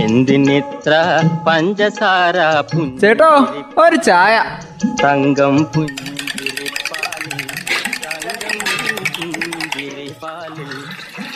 എന്തിനിത്ര 0.00 0.92
പഞ്ചസാര 1.46 2.36
ചേട്ടോ 3.00 3.30
ഒരു 3.78 3.96
ചായ 4.04 4.34
തങ്കം 5.02 5.56
പുഞ്ചിരിപ്പാലിൽ 5.72 7.40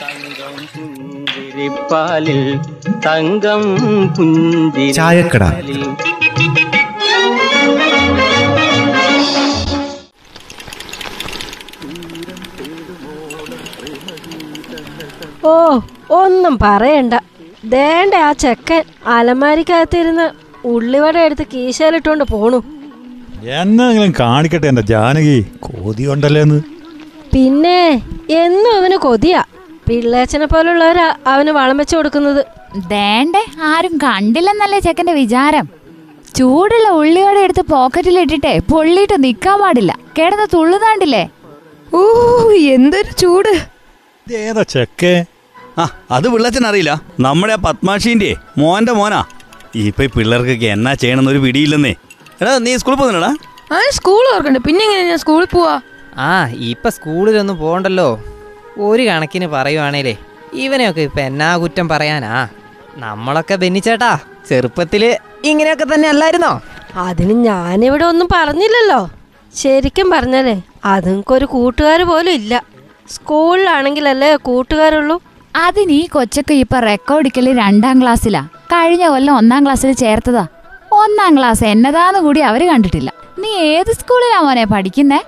തങ്കം 0.01 0.55
പുഞ്ചിരിപ്പാലിൽ 0.73 2.41
തങ്കം. 3.05 3.63
പുഞ്ചിരിപ്പാലിൽ 4.15 5.83
ഓ 15.45 15.53
ഒന്നും 16.15 16.55
പറയണ്ട 16.59 17.13
ദേണ്ട 17.63 18.13
ആ 18.15 18.33
ചെക്കൻ 18.33 18.83
അലമാരിക്കകത്തിരുന്ന് 19.07 20.31
ഉള്ളിവട 20.67 21.17
എടുത്ത് 21.17 21.43
കീശയിലിട്ടുകൊണ്ട് 21.53 22.23
പോണു. 22.23 22.63
എന്നെങ്കിലും 23.43 24.13
കാണിക്കട്ടെ 24.19 24.67
എന്റെ 24.67 24.81
ജാനകി. 24.81 25.45
കൊതി 25.59 26.03
ഉണ്ടല്ലേന്ന് 26.03 26.61
പിന്നെ 27.33 27.79
എന്നും 28.29 28.71
അവന് 28.77 28.95
കൊതിയാ. 28.95 29.43
പിള്ളേച്ചനെ 29.87 30.45
പോലുള്ളവരാ 30.45 31.15
അവന് 31.27 31.49
വളം 31.49 31.77
വെച്ചു 31.77 31.95
കൊടുക്കുന്നത്. 31.95 32.45
ദേണ്ടേ 32.87 33.43
ആരും 33.61 33.97
കണ്ടില്ലെന്നല്ലേ 33.97 34.79
ചെക്കന്റെ 34.79 35.13
വിചാരം? 35.13 35.65
ചൂടുള്ള 36.35 36.89
ഉള്ളിയോടെ 36.89 37.39
എടുത്ത് 37.39 37.61
പോക്കറ്റിലിട്ടിട്ടേ 37.61 38.59
പൊള്ളിയിട്ട് 38.71 39.23
നിക്കാൻ 39.23 39.59
പാടില്ല. 39.59 39.99
കിടന്ന് 40.19 40.47
തുള്ളുതാണ്ടില്ലേ? 40.53 41.29
ഓ 41.93 42.01
എന്തൊരു 42.51 43.11
ചൂട്. 43.11 43.53
ഏതാ 44.27 44.63
ചെക്കേ 44.63 45.25
ആ 45.77 45.89
അത് 46.11 46.27
പിള്ളച്ചൻ 46.29 46.67
അറിയില്ല. 46.67 47.01
നമ്മുടെ 47.19 47.53
ആ 47.53 47.55
പത്മാഷീന്റെ 47.55 48.35
മോന്റെ 48.57 48.91
മോനാ. 48.91 49.23
ഇപ്പൊ 49.75 50.03
ഈ 50.03 50.07
പിള്ളേർക്കൊക്കെ 50.07 50.65
എന്നാ 50.65 50.93
ചെയ്യണമെന്നൊരു 50.93 51.39
പിടിയില്ലെന്നേ. 51.39 51.93
എടാ 52.41 52.57
നീ 52.57 52.77
സ്കൂളിൽ 52.77 52.97
പോകുന്നടാ 52.97 53.31
ആ 53.75 53.79
സ്കൂൾ 53.91 54.35
ഓർക്കണ്ട 54.35 54.57
പിന്നെ 54.57 54.85
എങ്ങനെ 54.85 55.03
ഞാൻ 55.09 55.17
സ്കൂളിൽ 55.17 55.45
പോവാ? 55.45 55.81
ആ 56.17 56.47
ഇപ്പൊ 56.47 56.89
സ്കൂളിലൊന്നും 56.89 57.57
പോകണ്ടല്ലോ. 57.57 58.19
ഒരു 58.77 59.03
കണക്കിന് 59.03 59.47
പറയുവാണേലേ 59.47 60.17
ഇവനെയൊക്കെ 60.53 61.01
ഇപ്പൊ 61.01 61.21
എന്നാ 61.21 61.57
കുറ്റം 61.57 61.87
പറയാനാ? 61.87 62.49
നമ്മളൊക്കെ 62.95 63.55
ബെന്നിച്ചേട്ടാ 63.55 64.19
ചെറുപ്പത്തിൽ 64.49 65.17
ഇങ്ങനെയൊക്കെ 65.45 65.85
തന്നെ 65.93 66.09
അല്ലായിരുന്നോ? 66.09 66.61
അതിന് 66.95 67.33
ഞാനിവിടെ 67.43 68.05
ഒന്നും 68.05 68.27
പറഞ്ഞില്ലല്ലോ. 68.33 69.09
ശരിക്കും 69.55 70.09
പറഞ്ഞാലേ 70.09 70.61
അതുങ്ങൾക്കൊരു 70.85 71.45
കൂട്ടുകാർ 71.45 72.03
പോലും 72.03 72.31
ഇല്ല. 72.31 72.63
സ്കൂളിലാണെങ്കിലല്ലേ 73.09 74.35
കൂട്ടുകാരുള്ളൂ. 74.35 75.21
അതിന് 75.55 75.91
ഈ 75.91 76.05
കൊച്ചൊക്കെ 76.07 76.53
ഇപ്പൊ 76.53 76.79
റെക്കോർഡിക്കൽ 76.79 77.45
രണ്ടാം 77.57 78.01
ക്ലാസ്സിലാ 78.01 78.41
കഴിഞ്ഞ 78.73 79.07
കൊല്ലം 79.07 79.37
ഒന്നാം 79.37 79.65
ക്ലാസ്സിൽ 79.65 79.91
ചേർത്തതാ. 79.91 80.47
ഒന്നാം 80.91 81.37
ക്ലാസ് 81.37 81.63
എന്നതാന്ന് 81.63 82.19
കൂടി 82.19 82.39
അവർ 82.39 82.61
കണ്ടിട്ടില്ല. 82.67 83.09
നീ 83.39 83.49
ഏത് 83.49 83.91
സ്കൂളിലാ 83.99 84.39
മോനെ 84.41 84.63
പഠിക്കുന്നേ? 84.63 85.19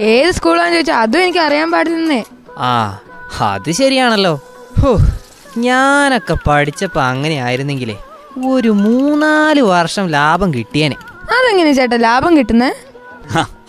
ഏത് 0.00 0.30
സ്കൂളാന്ന് 0.30 0.74
ചോദിച്ചാ 0.74 0.96
അതും 1.02 1.22
എനിക്ക് 1.22 1.38
അറിയാൻ 1.38 1.70
പാടില്ലെന്നേ. 1.72 2.24
ആ 2.58 3.00
അത് 3.40 3.70
ശരിയാണല്ലോ. 3.70 4.34
ഹോ 4.80 4.96
ഞാനൊക്കെ 5.58 6.34
പഠിച്ചപ്പോ 6.46 7.00
അങ്ങനെ 7.02 7.34
ആയിരുന്നെങ്കിലേ 7.34 7.96
ഒരു 8.48 8.68
മൂന്നാൽ 8.68 9.60
വർഷം 9.60 10.08
ലാഭം 10.08 10.54
കിട്ടിയേനെ. 10.54 10.96
അതെങ്ങനെ 11.36 11.72
ചേട്ടാ 11.72 11.96
ലാഭം 11.96 12.36
കിട്ടുന്നേ? 12.38 12.70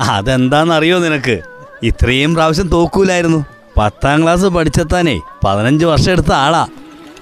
അതെന്താന്നറിയോ 0.02 1.00
നിനക്ക്? 1.00 1.38
ഇത്രയും 1.84 2.36
പ്രാവശ്യം 2.36 2.68
തോക്കൂലായിരുന്നു. 2.68 3.46
പത്താം 3.80 4.24
ക്ലാസ് 4.24 4.46
പഠിച്ചെത്താനേ 4.46 5.22
പതിനഞ്ച് 5.44 5.86
വർഷം 5.86 6.12
എടുത്ത 6.12 6.32
ആളാ. 6.34 6.68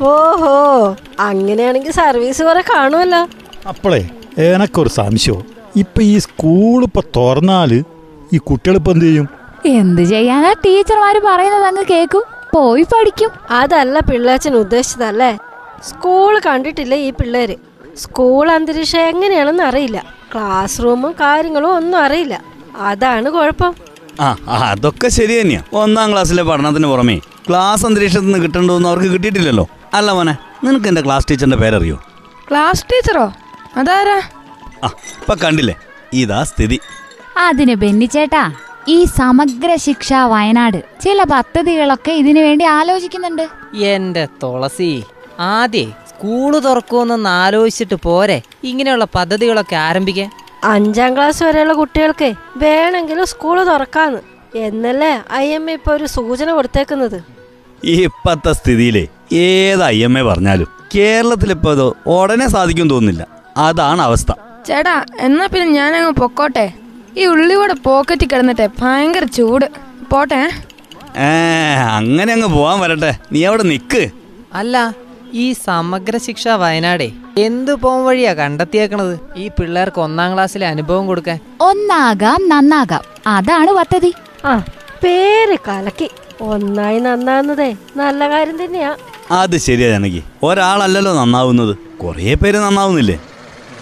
ഓഹോ 0.02 0.96
അങ്ങനെയാണെങ്കിൽ 1.20 1.92
സർവീസ് 1.92 2.42
വരെ 2.42 2.62
കാണുമല്ലോ. 2.62 3.28
അപ്പളേ 3.68 4.10
എനക്കൊരു 4.38 4.90
സംശയം. 4.90 5.44
ഇപ്പൊ 5.76 6.02
ഈ 6.02 6.18
സ്കൂൾ 6.18 6.84
ഇപ്പൊ 6.84 7.02
തുറന്നാൽ 7.16 7.84
ഈ 8.34 8.38
കുട്ടികളിപ്പോ 8.38 8.92
എന്ത് 8.92 9.06
ചെയ്യും? 9.06 9.30
എന്ത് 9.66 10.02
ചെയ്യാനാ 10.02 10.52
ടീച്ചർമാര് 10.52 11.20
പറയുന്നത് 11.26 11.66
അങ്ങ് 11.66 11.84
കേക്കും. 11.92 12.24
പോയി 12.54 12.84
പഠിക്കും. 12.84 13.30
അതല്ല 13.52 14.00
പിള്ളേച്ചൻ 14.00 14.56
ഉദ്ദേശിച്ചതല്ലേ? 14.56 15.38
സ്കൂൾ 15.90 16.42
കണ്ടിട്ടില്ല 16.46 16.96
ഈ 16.96 17.10
പിള്ളേര്? 17.10 17.56
സ്കൂൾ 17.98 18.52
അന്തരീക്ഷം 18.52 19.00
എങ്ങനെയാണെന്ന് 19.00 19.64
അറിയില്ല. 19.64 20.04
ക്ലാസ് 20.34 20.84
റൂമും 20.84 21.12
കാര്യങ്ങളും 21.12 21.76
ഒന്നും 21.76 22.00
അറിയില്ല. 22.00 22.42
അതാണ് 22.78 23.30
കുഴപ്പം. 23.30 23.87
ആ 24.20 24.38
അതൊക്കെ 24.50 25.08
ശരി 25.08 25.42
തന്നെയാ. 25.42 25.64
ഒന്നാം 25.74 26.12
ക്ലാസ്സിലെ 26.12 26.44
പഠനത്തിന് 26.44 26.88
പുറമേ 26.88 27.18
ക്ലാസ് 27.48 27.86
അന്തരീക്ഷത്തിൽ 27.86 28.26
നിന്ന് 28.26 28.40
കിട്ടണ്ടോന്ന് 28.40 28.90
അവർക്ക് 28.90 29.08
കിട്ടിയിട്ടില്ലല്ലോ. 29.08 29.68
അല്ല 29.94 30.12
മോനെ 30.12 30.38
നിനക്ക് 30.64 30.88
എന്റെ 30.88 31.02
ക്ലാസ് 31.02 31.26
ടീച്ചറിന്റെ 31.32 31.58
പേരറിയോ? 31.58 31.98
ക്ലാസ് 32.52 32.86
ടീച്ചറോ? 32.86 33.34
അതാരാ? 33.78 34.22
ആ 34.84 34.88
ഇപ്പൊ 35.20 35.36
കണ്ടില്ലേ? 35.36 35.76
ഇതാ 36.14 36.44
സ്ഥിതി. 36.44 36.80
അതിന് 37.38 37.76
ബെന്നിച്ചേട്ടാ 37.76 38.54
ഈ 38.88 39.04
സമഗ്ര 39.04 39.76
ശിക്ഷ 39.76 40.14
വയനാട് 40.14 40.84
ചില 41.04 41.24
പദ്ധതികളൊക്കെ 41.24 42.12
ഇതിനു 42.12 42.42
വേണ്ടി 42.42 42.66
ആലോചിക്കുന്നുണ്ട്. 42.66 43.48
എന്റെ 43.76 44.28
തുളസി 44.44 45.04
ആദ്യേ 45.40 45.86
സ്കൂൾ 46.10 46.60
തുറക്കുമെന്നൊന്ന് 46.60 47.30
ആലോചിച്ചിട്ട് 47.30 47.96
പോരെ. 47.96 48.42
ഇങ്ങനെയുള്ള 48.64 49.08
പദ്ധതികളൊക്കെ 49.16 49.76
ആരംഭിക്കാൻ. 49.76 50.32
അഞ്ചാം 50.64 51.16
ക്ലാസ് 51.16 51.44
വരെയുള്ള 51.44 51.74
കുട്ടികൾക്ക് 51.74 52.34
വേണമെങ്കിലും 52.58 53.26
സ്കൂൾ 53.26 53.66
തുറക്കാന്ന്. 53.66 54.20
എന്നല്ലേ 54.56 55.22
ഐ 55.34 55.46
എം 55.54 55.70
എ 55.70 55.74
ഇപ്പൊ 55.74 55.92
ഒരു 55.94 56.06
സൂചന 56.06 56.52
കൊടുത്തേക്കുന്നത്? 56.52 57.20
ഈ 57.86 58.04
ഇപ്പത്തെ 58.04 58.52
സ്ഥിതിയിലെ 58.54 59.08
ഏത് 59.32 59.84
ഐ 59.84 60.04
എം 60.04 60.18
എ 60.20 60.24
പറഞ്ഞാലും 60.24 60.68
കേരളത്തിലിപ്പോ 60.96 61.72
ഇത് 61.72 61.94
ഉടനെ 62.06 62.48
സാധിക്കും 62.48 62.90
തോന്നുന്നില്ല. 62.90 63.28
അതാണ് 63.58 64.02
അവസ്ഥ. 64.02 64.32
ചേട്ടാ 64.68 65.06
എന്നാ 65.20 65.46
പിന്നെ 65.46 65.68
ഞാൻ 65.72 65.96
അങ്ങ് 65.96 66.12
പൊക്കോട്ടെ? 66.12 66.74
ഈ 67.18 67.26
ഉള്ളിവിടെ 67.26 67.74
പോക്കറ്റിൽ 67.74 68.28
കിടന്നിട്ടെ 68.28 68.70
ഭയങ്കര 68.82 69.24
ചൂട്. 69.24 69.66
പോട്ടെ. 70.12 70.50
ഏ 71.18 71.30
അങ്ങനെ 71.76 72.34
അങ്ങ് 72.34 72.48
പോവാൻ 72.48 72.80
വരട്ടെ. 72.80 73.20
നീ 73.32 73.44
അവിടെ 73.44 73.64
നിക്ക്. 73.64 74.12
അല്ല 74.54 74.94
ഈ 75.34 75.54
സമഗ്ര 75.54 76.18
ശിക്ഷ 76.18 76.48
വയനാടേ 76.48 77.12
എന്ത് 77.38 77.76
പോം 77.76 78.06
വഴിയാ 78.06 78.34
കണ്ടെത്തിയേക്കണത്? 78.34 79.20
ഈ 79.38 79.48
പിള്ളേർക്ക് 79.48 80.02
ഒന്നാം 80.02 80.34
ക്ലാസ്സിലെ 80.34 80.68
അനുഭവം 80.68 81.08
കൊടുക്കാൻ. 81.08 81.40
ഒന്നാകാം 81.62 82.50
നന്നാകാം. 82.50 83.02
അതാണ് 83.28 83.72
പദ്ധതി. 83.72 84.14
ആ 84.46 84.64
പേര് 85.04 85.58
കലക്കി. 85.68 86.10
ഒന്നായി 86.42 87.00
നന്നാകുന്നതേ 87.00 87.76
നല്ല 87.96 88.30
കാര്യം 88.30 88.64
തന്നെയാ. 88.64 88.96
അത് 89.32 89.58
ശരിയാ 89.58 89.90
ജനകി. 89.90 90.24
ഒരാളല്ലല്ലോ 90.44 91.14
നന്നാവുന്നത്. 91.14 91.78
കുറേ 91.98 92.34
പേര് 92.34 92.58
നന്നാവുന്നില്ലേ? 92.58 93.22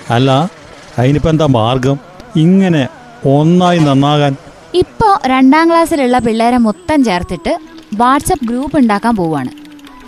അല്ല 0.09 0.49
അതിനിപ്പോ 0.97 1.29
എന്താ 1.29 1.45
മാർഗം? 1.45 1.99
ഇങ്ങനെ 2.35 2.87
ഒന്നായി 3.25 3.79
നന്നാകാൻ. 3.79 4.35
ഇപ്പോ 4.73 5.19
രണ്ടാം 5.25 5.69
ക്ലാസ്സിലുള്ള 5.69 6.19
പിള്ളേരെ 6.19 6.57
മൊത്തം 6.57 7.03
ചേർത്തിട്ട് 7.03 7.59
വാട്സപ്പ് 7.93 8.45
ഗ്രൂപ്പ് 8.45 8.77
ഉണ്ടാക്കാൻ 8.77 9.15
പോവാണ്. 9.15 9.49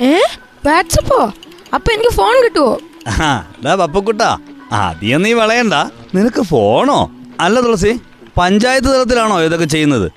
ഏ? 0.04 0.19
വാട്സപ്പോ? 0.67 1.19
അപ്പൊ 1.75 1.88
എനിക്ക് 1.95 2.13
ഫോൺ 2.19 2.35
കിട്ടുവോ? 2.45 2.73
പപ്പക്കുട്ടാ. 3.81 4.29
ആദ്യം 4.83 5.22
നീ 5.25 5.31
വളയണ്ട. 5.41 5.75
നിനക്ക് 6.16 6.41
ഫോണോ? 6.51 7.00
അല്ല 7.45 7.59
തുളസി 7.66 7.91
പഞ്ചായത്ത് 8.39 8.89
തലത്തിലാണോ 8.94 9.35
ഇതൊക്കെ 9.47 9.67
ചെയ്യുന്നത്? 9.75 10.07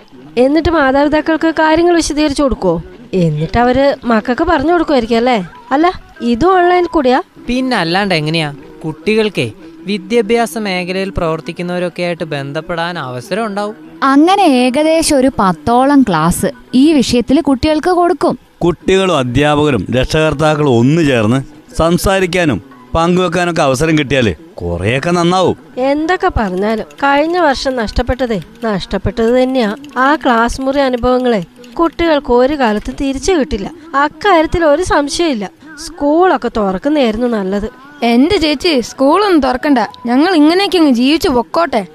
എന്നിട്ട് 0.44 0.70
മാതാപിതാക്കൾക്ക് 0.78 1.50
കാര്യങ്ങൾ 1.60 1.94
വിശദീകരിച്ചു 2.00 2.42
കൊടുക്കോ 2.42 2.74
എന്നിട്ട് 3.22 3.58
അവർ 3.62 3.78
മക്കൾക്ക് 4.10 4.44
പറഞ്ഞു 4.50 4.72
കൊടുക്കുമായിരിക്കും 4.72 5.18
അല്ലേ? 5.20 5.38
അല്ല 5.74 5.86
ഇതും 6.32 6.50
ഓൺലൈൻ 6.56 6.84
കൂടിയാ? 6.96 7.18
പിന്നെ 7.48 7.76
അല്ലാണ്ട് 7.76 8.14
എങ്ങനെയാ? 8.20 8.48
കുട്ടികൾക്കേ 8.84 9.46
വിദ്യാഭ്യാസ 9.90 10.58
മേഖലയിൽ 10.66 11.10
പ്രവർത്തിക്കുന്നവരൊക്കെ 11.16 12.02
ആയിട്ട് 12.08 12.26
ബന്ധപ്പെടാൻ 12.34 12.94
അവസരം 12.98 13.42
ഉണ്ടാവും. 13.48 13.76
അങ്ങനെ 14.12 14.44
ഏകദേശം 14.62 15.16
ഒരു 15.16 15.30
പത്തോളം 15.40 16.00
ക്ലാസ് 16.08 16.50
ഈ 16.82 16.84
വിഷയത്തിൽ 16.98 17.40
കുട്ടികൾക്ക് 17.48 17.92
കൊടുക്കും. 18.00 18.36
കുട്ടികളും 18.62 19.18
അധ്യാപകരും 19.18 19.86
രക്ഷകർത്താക്കളും 19.96 20.78
ഒന്നു 20.78 21.02
ചേർന്ന് 21.02 21.38
സംസാരിക്കാനും 21.74 22.62
പങ്കുവെക്കാനൊക്കെ 22.94 23.62
അവസരം 23.62 23.98
കിട്ടിയാൽ 23.98 24.34
കുറേയൊക്കെ 24.54 25.10
നന്നാവും. 25.10 25.56
എന്തൊക്കെ 25.78 26.30
പറഞ്ഞാലും 26.36 26.84
കഴിഞ്ഞ 26.84 27.38
വർഷം 27.38 27.76
നഷ്ടപ്പെട്ടതേ 27.76 28.40
നഷ്ടപ്പെട്ടത് 28.64 29.42
തന്നെയാ. 29.42 29.76
ആ 29.96 30.16
ക്ലാസ് 30.16 30.60
മുറി 30.60 30.80
അനുഭവങ്ങളെ 30.80 31.44
കുട്ടികൾക്ക് 31.80 32.32
ഒരു 32.32 32.54
കാലത്തും 32.54 32.94
തിരിച്ചു 33.00 33.32
കിട്ടില്ല. 33.32 33.70
അക്കാര്യത്തിൽ 33.94 34.64
ഒരു 34.64 34.82
സംശയമില്ല 34.82 35.50
സ്കൂളൊക്കെ 35.86 36.50
തുറക്കുന്നതായിരുന്നു 36.56 37.26
നല്ലത്. 37.26 37.68
എന്റെ 38.02 38.36
ചേച്ചി 38.36 38.80
സ്കൂളൊന്നും 38.80 39.40
തുറക്കണ്ട. 39.40 39.78
ഞങ്ങൾ 40.06 40.34
ഇങ്ങനെയൊക്കെ 40.34 40.78
അങ്ങ് 40.78 40.92
ജീവിച്ചു 40.92 41.28
പൊക്കോട്ടെ. 41.28 41.86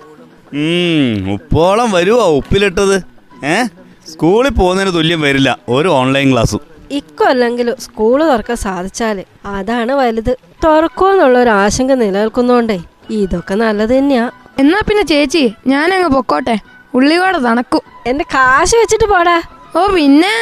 ഉം, 0.53 1.33
ഉപ്പോളം 1.33 1.91
വരുവാ 1.91 2.25
ഉപ്പിലിട്ടത്? 2.25 3.03
ഏ? 3.45 3.63
സ്കൂളിൽ 4.11 4.49
പോകുന്നതിന് 4.49 4.93
തുല്യം 4.93 5.21
വരില്ല. 5.21 5.57
ഒരു 5.69 5.87
ഓൺലൈൻ 5.87 6.31
ക്ലാസ്സും. 6.31 6.59
ഇക്കൊല്ലെങ്കിലും 6.91 7.75
സ്കൂൾ 7.79 8.23
തുറക്കാൻ 8.23 8.57
സാധിച്ചാൽ 8.57 9.23
അതാണ് 9.45 9.91
വലുത്. 9.91 10.37
തുറക്കുമെന്നുള്ള 10.63 11.39
ഒരു 11.39 11.49
ആശങ്ക 11.49 11.91
നിലനിൽക്കുന്നോണ്ടേ 11.91 12.79
ഇതൊക്കെ 13.09 13.55
നല്ലത് 13.55 13.97
തന്നെയാ. 13.97 14.31
എന്നാ 14.59 14.79
പിന്നെ 14.89 15.03
ചേച്ചി 15.03 15.53
ഞാനങ്ങ് 15.67 16.09
പൊക്കോട്ടെ. 16.09 16.59
ഉള്ളിവാട 16.93 17.37
തണക്കും. 17.37 17.81
എന്റെ 18.07 18.25
കാശ് 18.33 18.75
വെച്ചിട്ട് 18.75 19.05
പോടാ. 19.05 19.41
ഓ 19.75 19.87
പിന്നെ. 19.87 20.35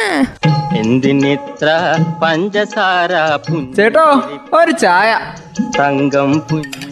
എന്തിനിത്ര 0.76 1.96
പഞ്ചസാര 2.22 3.12
ചേട്ടോ 3.76 4.22
ഒരു 4.52 4.70
ചായ. 4.70 5.18
തങ്കം 5.78 6.40
പുഞ്ചിരിപ്പാലിൽ 6.40 6.83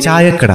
ചായക്കട. 0.00 0.52